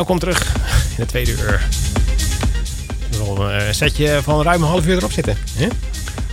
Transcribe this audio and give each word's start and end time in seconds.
Welkom 0.00 0.18
terug 0.18 0.54
in 0.88 0.96
de 0.96 1.06
tweede 1.06 1.30
uur. 1.30 1.68
Wel 3.18 3.50
een 3.52 3.74
setje 3.74 4.20
van 4.22 4.42
ruim 4.42 4.62
een 4.62 4.68
half 4.68 4.86
uur 4.86 4.96
erop 4.96 5.12
zitten. 5.12 5.36
hè? 5.56 5.68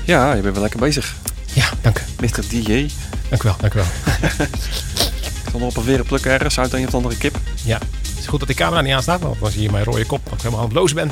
Ja, 0.04 0.34
je 0.34 0.42
bent 0.42 0.54
wel 0.54 0.62
lekker 0.62 0.80
bezig. 0.80 1.16
Ja, 1.54 1.70
dank 1.82 2.00
u. 2.00 2.02
Mr. 2.26 2.42
DJ. 2.50 2.90
Dank 3.30 3.44
u 3.44 3.48
wel, 3.48 3.56
dank 3.60 3.74
u 3.74 3.78
wel. 3.78 3.86
Ik 5.44 5.52
zal 5.52 5.60
nog 5.60 5.70
op 5.70 5.78
een 5.78 5.84
veren 5.84 6.06
plukken 6.06 6.32
ergens 6.32 6.60
uit 6.60 6.74
een 6.74 6.88
of 6.88 6.94
andere 6.94 7.18
kip. 7.18 7.38
Ja, 7.64 7.78
het 7.78 8.20
is 8.20 8.28
goed 8.28 8.40
dat 8.40 8.48
die 8.48 8.58
camera 8.58 8.82
niet 8.82 8.94
aanstaat, 8.94 9.22
want 9.22 9.40
dan 9.40 9.52
zie 9.52 9.62
je 9.62 9.72
mijn 9.72 9.84
rode 9.84 10.06
kop 10.06 10.22
dat 10.24 10.34
ik 10.34 10.40
helemaal 10.40 10.60
aan 10.60 10.66
het 10.66 10.74
blozen 10.74 10.96
ben. 10.96 11.12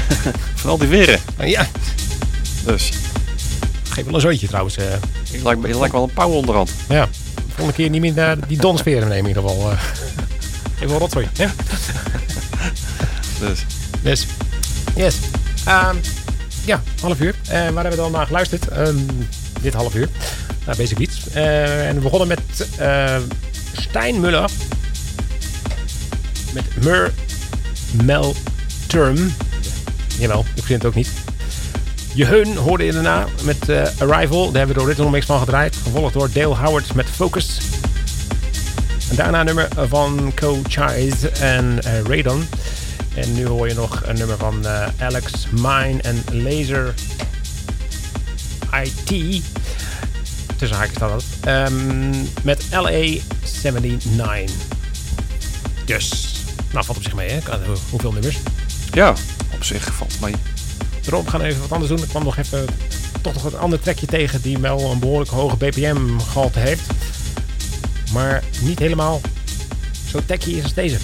Van 0.54 0.70
al 0.70 0.78
die 0.78 0.88
veren. 0.88 1.20
En 1.36 1.48
ja, 1.48 1.66
Dus 2.64 2.90
geef 3.88 4.04
wel 4.04 4.14
een 4.14 4.20
zoontje 4.20 4.46
trouwens. 4.46 4.76
eh. 4.76 4.84
ik 5.30 5.42
lijkt, 5.42 5.62
lijkt 5.76 5.92
wel 5.92 6.02
een 6.02 6.12
pauw 6.14 6.30
onderhand. 6.30 6.70
ja, 6.88 7.08
volgende 7.46 7.72
keer 7.72 7.90
niet 7.90 8.00
meer 8.00 8.12
naar 8.14 8.36
die 8.48 8.58
donsferen 8.58 9.08
nemen 9.08 9.30
in 9.30 9.36
ieder 9.36 9.42
geval. 9.42 9.72
Even 10.78 10.88
wel 10.88 10.98
rotzooi. 10.98 11.28
Ja. 11.32 11.50
Dus 13.40 13.64
Dus, 14.02 14.26
yes. 14.96 15.16
Ehm, 15.64 15.96
ja, 16.64 16.82
half 17.00 17.20
uur. 17.20 17.34
Eh, 17.42 17.50
waar 17.50 17.62
hebben 17.62 17.90
we 17.90 17.96
dan 17.96 18.12
naar 18.12 18.26
geluisterd? 18.26 18.68
Ehm, 18.68 18.96
dit 19.60 19.74
half 19.74 19.94
uur. 19.94 20.08
Naar 20.66 20.76
Basic 20.76 20.98
Beats. 20.98 21.28
Eh, 21.32 21.88
en 21.88 21.94
we 21.94 22.00
begonnen 22.00 22.28
met 22.28 22.68
eh 22.78 23.16
Stijn 23.72 24.20
Muller. 24.20 24.50
Met 26.52 26.84
Mur 26.84 27.12
Mel 28.04 28.34
Term. 28.86 29.32
Jawel, 30.18 30.44
ik 30.54 30.62
vind 30.62 30.82
het 30.82 30.90
ook 30.90 30.94
niet. 30.96 31.08
Je 32.14 32.24
Heun 32.24 32.56
hoorde 32.56 32.84
je 32.84 32.92
daarna 32.92 33.26
met 33.42 33.68
eh, 33.68 33.82
Arrival. 33.98 34.44
Daar 34.44 34.56
hebben 34.56 34.68
we 34.68 34.74
de 34.74 34.86
original 34.86 35.10
mix 35.10 35.26
van 35.26 35.38
gedraaid. 35.38 35.76
Gevolgd 35.82 36.14
door 36.14 36.30
Dale 36.32 36.54
Howard 36.54 36.94
met 36.94 37.06
Focus. 37.06 37.58
Daarna 39.18 39.40
een 39.40 39.46
nummer 39.46 39.68
van 39.88 40.32
Co 40.34 40.60
Chise 40.68 41.28
en 41.28 41.82
eh 41.82 42.00
Radon. 42.00 42.48
En 43.14 43.34
nu 43.34 43.46
hoor 43.46 43.68
je 43.68 43.74
nog 43.74 44.02
een 44.06 44.16
nummer 44.18 44.36
van 44.36 44.66
eh, 44.66 44.86
Alex 44.98 45.46
Mine 45.50 46.02
en 46.02 46.24
Laser 46.32 46.94
IT. 48.82 49.42
Tussen 50.56 50.76
haakjes 50.76 50.96
staat 50.96 51.10
dat. 51.10 51.24
Ehm, 51.40 52.10
met 52.42 52.64
LA79. 52.70 54.50
Dus, 55.84 56.34
nou 56.72 56.84
valt 56.84 56.98
op 56.98 57.02
zich 57.02 57.14
mee 57.14 57.30
hè. 57.30 57.38
Hoeveel 57.90 58.12
nummers? 58.12 58.38
ja, 58.92 59.14
op 59.54 59.64
zich 59.64 59.94
valt 59.94 60.20
mee. 60.20 60.34
Daarom 61.02 61.28
gaan 61.28 61.40
we 61.40 61.46
even 61.46 61.60
wat 61.60 61.72
anders 61.72 61.90
doen. 61.90 62.02
Ik 62.02 62.08
kwam 62.08 62.24
nog 62.24 62.36
even 62.36 62.66
toch 63.20 63.34
nog 63.34 63.44
een 63.44 63.58
ander 63.58 63.80
trekje 63.80 64.06
tegen 64.06 64.42
die 64.42 64.58
wel 64.58 64.90
een 64.90 64.98
behoorlijk 64.98 65.30
hoge 65.30 65.56
BPM 65.56 66.18
gehalte 66.18 66.58
heeft. 66.58 66.82
Maar 68.12 68.42
niet 68.60 68.78
helemaal 68.78 69.20
zo 70.10 70.20
techy 70.26 70.50
is 70.50 70.62
als 70.62 70.74
deze. 70.74 70.96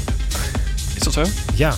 Is 0.94 1.02
dat 1.02 1.12
zo? 1.12 1.24
Ja. 1.54 1.76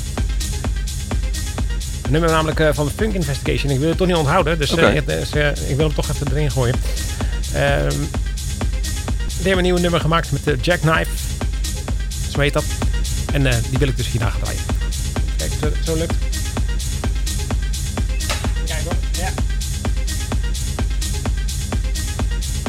Een 2.03 2.12
nummer 2.12 2.31
namelijk 2.31 2.61
eh, 2.61 2.69
van 2.73 2.87
de 2.87 2.93
Funk 2.97 3.15
Investigation. 3.15 3.73
Ik 3.73 3.79
wil 3.79 3.89
het 3.89 3.99
toch 3.99 4.07
niet 4.07 4.17
onthouden, 4.17 4.59
dus, 4.59 4.75
eh, 4.75 4.97
eh, 4.97 5.71
ik 5.71 5.77
wil 5.77 5.87
hem 5.87 5.95
toch 5.95 6.09
even 6.09 6.27
erin 6.31 6.51
gooien. 6.51 6.75
Ehm 7.55 7.95
die 9.37 9.55
hebben 9.55 9.65
een 9.65 9.73
nieuw 9.73 9.83
nummer 9.83 10.01
gemaakt 10.01 10.33
met 10.33 10.45
de 10.45 10.57
Jackknife. 10.61 11.11
Zo 12.31 12.41
heet 12.41 12.53
dat. 12.53 12.65
En 13.33 13.43
die 13.43 13.79
wil 13.79 13.89
ik 13.89 13.97
dus 13.97 14.09
hierna 14.09 14.31
gaan 14.31 14.41
draaien. 14.41 14.61
Kijk, 15.37 15.53
zo, 15.61 15.69
zo 15.85 15.97
lukt. 15.97 16.15
Kijk 18.67 18.83
hoor. 18.85 18.95
Ja. 19.12 19.31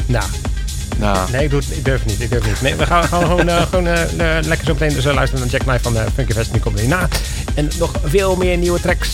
Nou, 0.06 0.24
Nou, 0.98 1.30
Nee, 1.30 1.44
ik, 1.44 1.50
doe 1.50 1.60
het, 1.60 1.76
ik 1.76 1.84
durf 1.84 1.98
het 2.02 2.08
niet. 2.08 2.20
Ik 2.20 2.30
durf 2.30 2.46
niet. 2.46 2.60
Nee, 2.60 2.74
we 2.74 2.86
gaan, 2.86 3.04
gaan 3.04 3.22
gewoon, 3.22 3.48
eh, 3.48 3.62
gewoon 3.62 3.86
eh, 3.86 4.38
eh, 4.38 4.44
lekker 4.44 4.66
zo 4.66 4.72
meteen 4.72 4.94
dus, 4.94 5.04
eh, 5.04 5.14
luisteren 5.14 5.44
naar 5.44 5.52
Jack 5.52 5.62
Knife 5.66 5.82
van 5.82 6.12
Funky 6.14 6.32
Fest. 6.32 6.52
Die 6.52 6.60
komt 6.60 6.78
hierna. 6.78 7.08
En 7.54 7.68
nog 7.78 7.92
veel 8.04 8.36
meer 8.36 8.56
nieuwe 8.56 8.80
tracks 8.80 9.08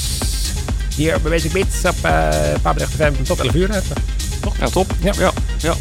hier 0.97 1.21
bij 1.21 1.31
Basic 1.31 1.53
Beats 1.53 1.85
op 1.85 2.07
uh, 2.07 2.29
Papendrecht 2.63 2.93
FM 2.93 3.23
tot 3.23 3.41
11 3.41 3.55
uur. 3.55 3.83
Toch? 4.41 4.57
ja, 4.59 4.69
top. 4.69 4.91
Ja. 5.01 5.13
ja. 5.19 5.33
ja. 5.59 5.75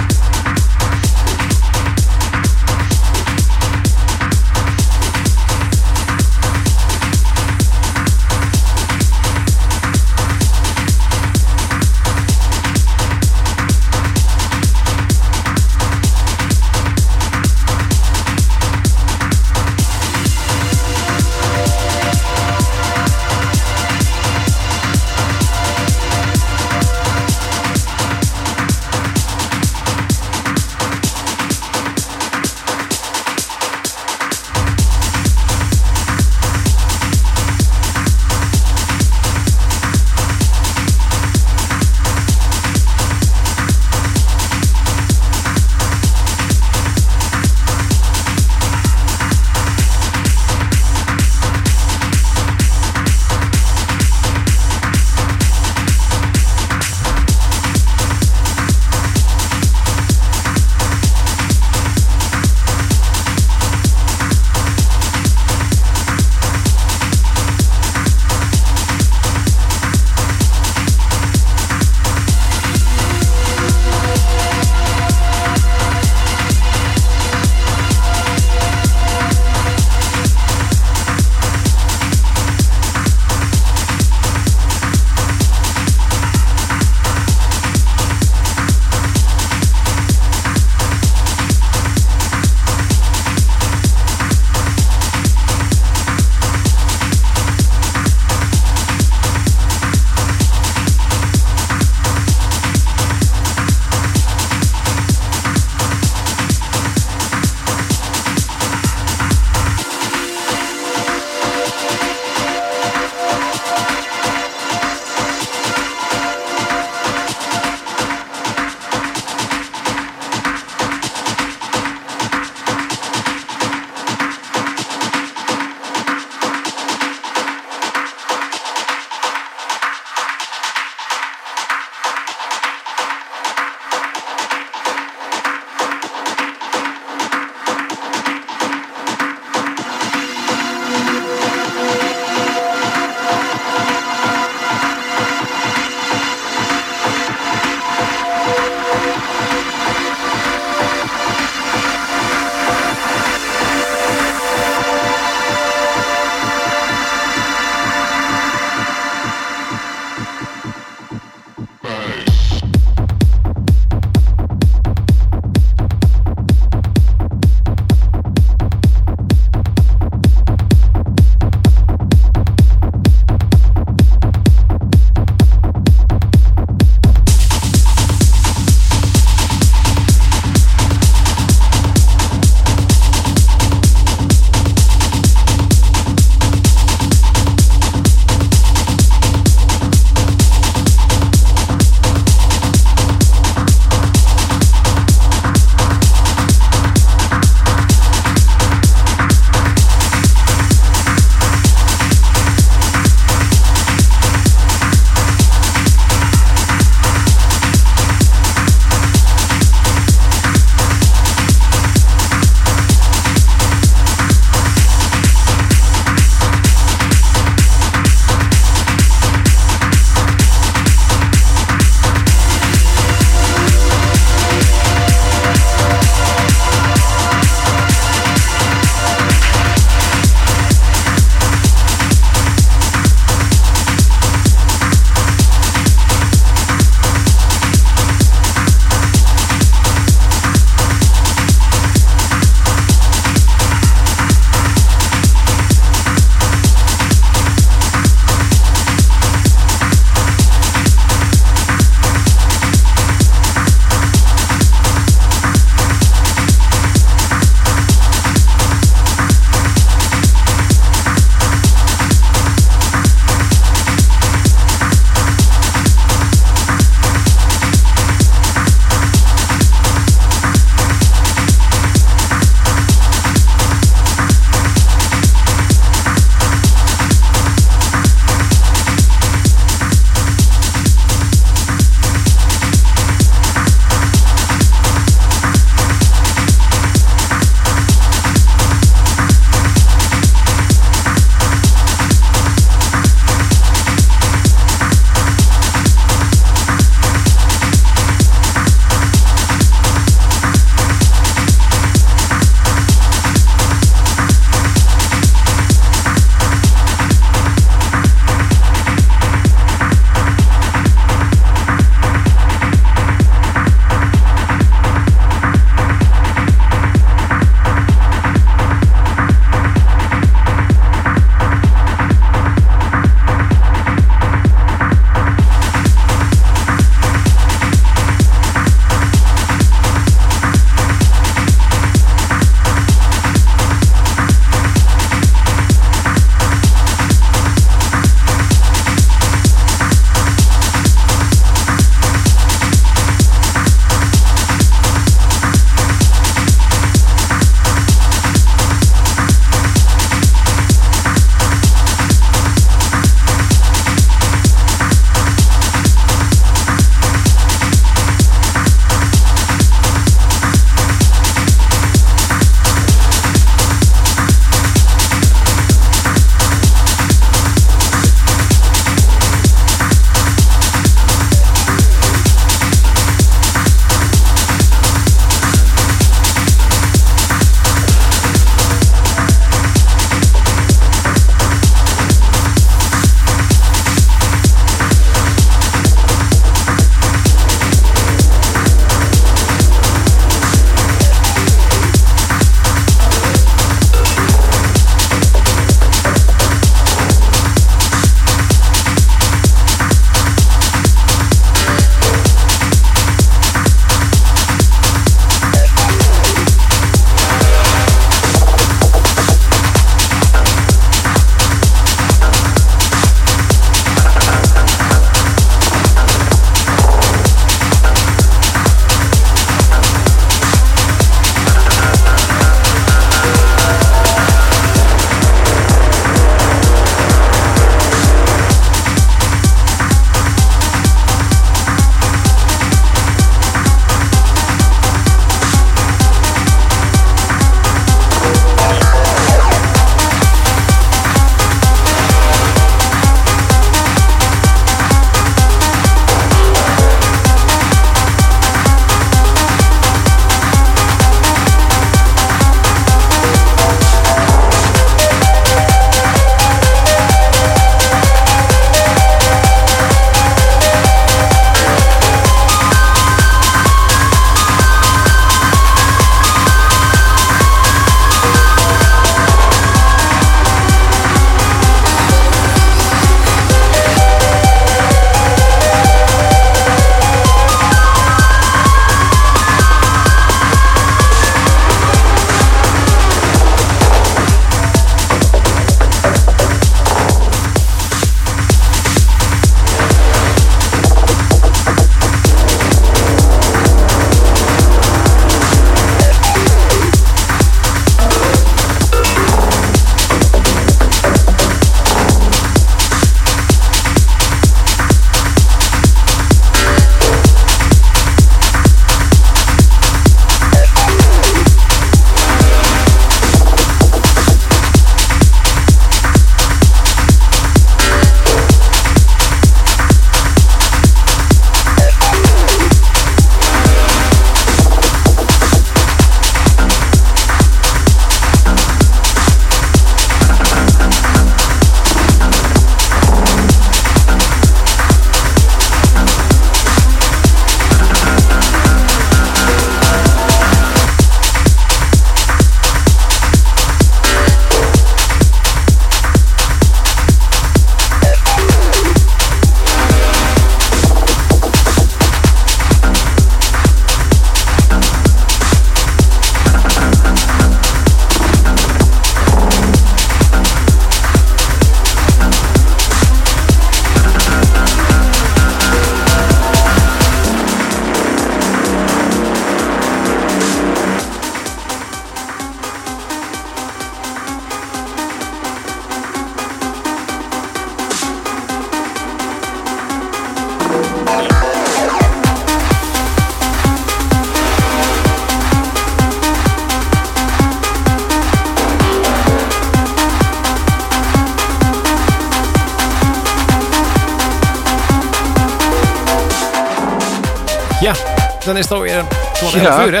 Is 598.62 598.68
het 598.68 598.78
alweer 598.78 599.04
tot 599.40 599.50
Ja. 599.52 599.78
11 599.78 599.86
uur, 599.86 599.92
hè? 599.94 600.00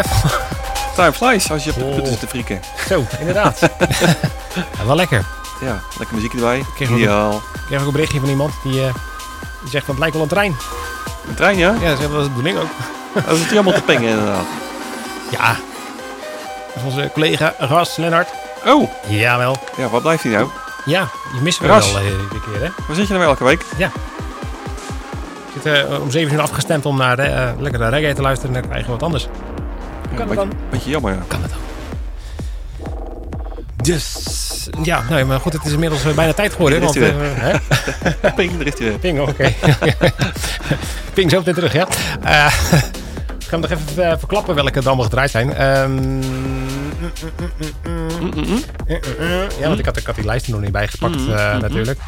Time 0.96 1.12
flies 1.12 1.50
als 1.50 1.64
je 1.64 1.70
op 1.70 1.76
de 1.76 1.82
Oh. 1.82 1.86
computer 1.86 2.10
zit 2.12 2.20
te 2.20 2.26
frieken. 2.28 2.60
Zo, 2.88 3.04
inderdaad. 3.18 3.58
ja, 4.78 4.86
wel 4.86 4.96
lekker. 4.96 5.24
Ja, 5.60 5.80
lekker 5.98 6.16
muziek 6.16 6.32
erbij. 6.34 6.64
Kreeg 6.74 6.90
ook 6.90 6.96
Ideaal. 6.96 7.32
Ik 7.54 7.60
kreeg 7.66 7.80
ook 7.80 7.86
een 7.86 7.92
berichtje 7.92 8.20
van 8.20 8.28
iemand 8.28 8.52
die, 8.62 8.86
eh, 8.86 8.94
die 9.60 9.70
zegt 9.70 9.84
van 9.84 9.94
het 9.94 9.98
lijkt 9.98 10.14
wel 10.14 10.22
een 10.22 10.28
trein. 10.28 10.56
Een 11.28 11.34
trein, 11.34 11.56
ja? 11.58 11.74
Ja, 11.80 11.88
dat 11.88 11.98
is 11.98 12.06
de 12.06 12.28
bedoeling 12.28 12.58
ook. 12.58 12.68
Dat 13.14 13.34
is 13.34 13.38
het 13.40 13.48
helemaal 13.50 13.72
te 13.72 13.82
pingen 13.82 14.08
inderdaad. 14.18 14.44
Ja. 15.30 15.56
Dat 16.74 16.76
is 16.76 16.82
onze 16.82 17.10
collega 17.12 17.54
Ras 17.58 17.96
Lennart. 17.96 18.28
Oh, 18.66 18.90
Jawel. 19.08 19.56
ja, 19.76 19.88
waar 19.88 20.00
blijft 20.00 20.22
hij 20.22 20.32
nou? 20.32 20.48
Ja, 20.84 21.08
missen 21.40 21.62
we 21.64 21.68
Ras. 21.70 21.92
wel 21.92 22.00
eh, 22.02 22.06
iedere 22.10 22.40
keer, 22.40 22.60
hè? 22.60 22.68
Waar 22.86 22.96
zit 22.96 23.06
je 23.08 23.12
nou 23.14 23.24
elke 23.26 23.44
week? 23.44 23.64
We 23.76 23.90
zitten 25.52 25.88
eh, 25.88 26.02
om 26.02 26.10
7 26.10 26.34
uur 26.34 26.40
afgestemd 26.40 26.86
om 26.86 26.96
naar 26.96 27.18
eh 27.18 27.50
lekkere 27.58 27.88
reggae 27.88 28.14
te 28.14 28.22
luisteren 28.22 28.54
en 28.54 28.60
dan 28.60 28.70
krijgen 28.70 28.92
we 28.92 28.98
wat 28.98 29.02
anders. 29.02 29.24
Hoe 30.08 30.16
kan 30.16 30.28
dat 30.28 30.28
beetje, 30.28 30.34
dan? 30.34 30.52
beetje 30.70 30.90
jammer, 30.90 31.12
ja. 31.12 31.18
Kan 31.28 31.40
dat 31.40 31.50
dan? 31.50 31.58
Dus, 33.82 34.68
ja, 34.82 35.02
nou, 35.08 35.24
maar 35.24 35.40
goed, 35.40 35.52
het 35.52 35.64
is 35.64 35.72
inmiddels 35.72 36.04
eh, 36.04 36.14
bijna 36.14 36.32
tijd 36.32 36.52
geworden. 36.52 36.80
Want, 36.80 36.96
eh, 36.96 37.08
hè? 37.16 37.58
Ping, 38.36 38.56
daar 38.56 38.66
is 38.66 38.78
hij 38.78 38.88
weer. 38.88 38.98
Ping, 38.98 39.20
oké. 39.20 39.52
Ping 41.14 41.30
zo 41.30 41.38
meteen 41.38 41.54
terug, 41.54 41.72
ja. 41.72 41.86
Eh, 42.22 42.46
ik 43.40 43.48
ga 43.48 43.50
hem 43.50 43.60
nog 43.60 43.70
even 43.70 44.18
verklappen 44.18 44.54
welke 44.54 44.78
er 44.78 44.86
allemaal 44.86 45.04
gedraaid 45.04 45.30
zijn. 45.30 45.54
Ehm, 45.54 45.90
mm, 45.90 46.22
mm, 47.84 48.32
mm. 48.34 48.62
Ja, 49.60 49.66
want 49.66 49.78
ik 49.78 49.84
had, 49.84 49.96
ik 49.96 50.06
had 50.06 50.14
die 50.14 50.24
lijst 50.24 50.46
er 50.46 50.52
nog 50.52 50.60
niet 50.60 50.72
bijgepakt 50.72 51.26
natuurlijk. 51.60 51.98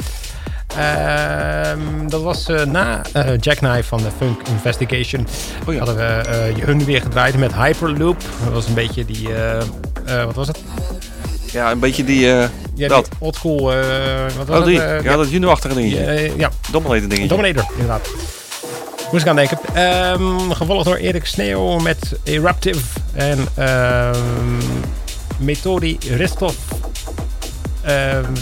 Ehm, 0.78 2.08
dat 2.08 2.22
was 2.22 2.48
eh, 2.48 2.64
na 2.64 3.02
eh, 3.12 3.38
Jackknife 3.40 3.82
van 3.82 3.98
de 4.02 4.08
Funk 4.18 4.48
Investigation. 4.48 5.26
Oh 5.66 5.72
ja. 5.72 5.78
Hadden 5.78 5.96
we 5.96 6.02
eh, 6.02 6.64
hun 6.64 6.84
weer 6.84 7.00
gedraaid 7.00 7.36
met 7.36 7.54
Hyperloop. 7.54 8.20
Dat 8.44 8.52
was 8.52 8.66
een 8.66 8.74
beetje 8.74 9.04
die... 9.04 9.28
wat 10.24 10.34
was 10.34 10.46
het? 10.46 10.58
Ja, 11.52 11.70
een 11.70 11.78
beetje 11.78 12.04
die... 12.04 12.26
Ja, 12.74 12.88
Dat. 12.88 13.04
die 13.04 13.14
oldschool... 13.18 13.72
eh 13.72 13.78
wat 14.36 14.46
was 14.46 14.58
oh, 14.58 14.64
die. 14.64 14.80
het? 14.80 15.04
Ja, 15.04 15.16
dat 15.16 15.30
Juno-achtige 15.30 15.74
dingetje. 15.74 16.32
ja, 16.36 16.50
Dominator 16.70 17.08
dingetje. 17.08 17.28
Dominator, 17.28 17.64
inderdaad. 17.72 18.08
Moest 19.12 19.24
ik 19.24 19.30
aan 19.30 19.36
denken. 19.36 19.58
Ehm, 19.74 20.50
gevolgd 20.50 20.84
door 20.84 20.96
Erik 20.96 21.26
Sneeuw 21.26 21.78
met 21.78 22.18
Eruptive. 22.24 22.80
En 23.12 23.38
ehm 23.54 24.16
Methodi 25.38 25.98
Ristov. 26.16 26.54
Ehm, 27.82 28.32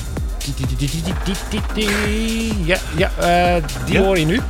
ja, 2.64 2.78
ja 2.96 3.10
eh, 3.18 3.62
die 3.84 3.98
hoor 3.98 4.18
je 4.18 4.24
nu. 4.24 4.40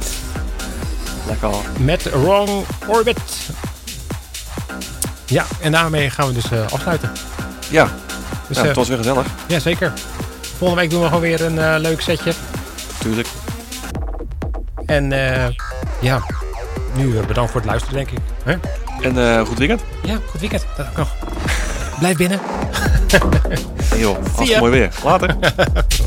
Lekker. 1.26 1.51
Met 1.78 2.03
Wrong 2.03 2.64
Orbit. 2.86 3.18
Ja, 5.26 5.45
en 5.61 5.72
daarmee 5.72 6.11
gaan 6.11 6.26
we 6.26 6.34
dus 6.34 6.51
eh, 6.51 6.72
afsluiten. 6.72 7.12
Ja, 7.70 7.88
dus, 8.49 8.57
ja 8.57 8.62
het 8.62 8.70
eh, 8.70 8.76
was 8.76 8.88
weer 8.88 8.97
gezellig. 8.97 9.26
Ja, 9.49 9.59
zeker. 9.59 9.93
Volgende 10.59 10.82
week 10.82 10.90
doen 10.90 11.01
we 11.01 11.07
gewoon 11.07 11.22
weer 11.22 11.43
een 11.45 11.80
leuk 11.80 12.01
setje. 12.01 12.32
Tuurlijk. 12.99 13.28
En 14.86 15.11
ja, 16.01 16.22
nu 16.95 17.20
bedankt 17.26 17.51
voor 17.51 17.61
het 17.61 17.70
luisteren, 17.70 17.95
denk 17.95 18.11
ik. 18.11 18.18
En 19.03 19.47
goed 19.47 19.59
weekend. 19.59 19.80
Ja, 20.03 20.18
goed 20.30 20.40
weekend. 20.40 20.64
Dat 20.76 20.97
nog. 20.97 21.14
Blijf 21.99 22.16
binnen. 22.16 22.40
En 23.93 23.99
joh, 23.99 24.16
hartstikke 24.22 24.59
mooi 24.59 24.72
weer. 24.72 24.90
Later. 25.05 25.36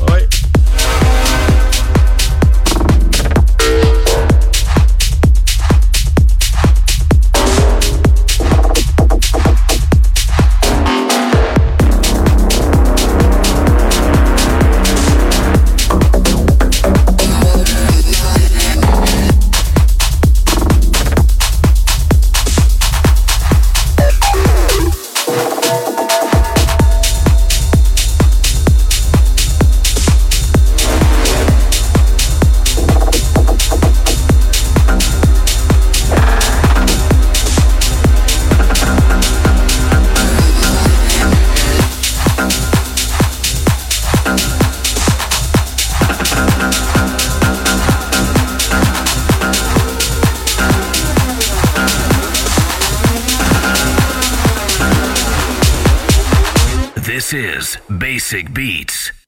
Basic 58.26 58.52
beats. 58.52 59.25